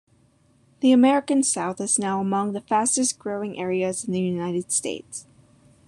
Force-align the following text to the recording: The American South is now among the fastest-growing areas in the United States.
The 0.79 0.93
American 0.93 1.43
South 1.43 1.79
is 1.79 1.99
now 1.99 2.19
among 2.21 2.53
the 2.53 2.61
fastest-growing 2.61 3.59
areas 3.59 4.03
in 4.03 4.13
the 4.13 4.19
United 4.19 4.71
States. 4.71 5.27